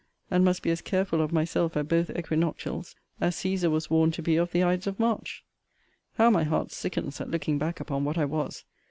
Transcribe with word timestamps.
and 0.31 0.43
must 0.43 0.63
be 0.63 0.71
as 0.71 0.81
careful 0.81 1.21
of 1.21 1.31
myself 1.31 1.77
at 1.77 1.87
both 1.87 2.09
equinoctials, 2.17 2.95
as 3.19 3.35
Cæsar 3.35 3.69
was 3.69 3.91
warned 3.91 4.15
to 4.15 4.23
be 4.23 4.35
of 4.35 4.51
the 4.51 4.63
Ides 4.63 4.87
of 4.87 4.99
March. 4.99 5.43
How 6.15 6.31
my 6.31 6.43
heart 6.43 6.71
sickens 6.71 7.21
at 7.21 7.29
looking 7.29 7.59
back 7.59 7.79
upon 7.79 8.03
what 8.03 8.17
I 8.17 8.25
was! 8.25 8.63